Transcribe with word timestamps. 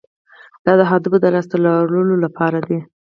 دا 0.65 0.73
د 0.79 0.81
اهدافو 0.87 1.17
د 1.21 1.25
لاسته 1.35 1.55
راوړلو 1.65 2.15
لپاره 2.25 2.59
دی. 2.67 2.79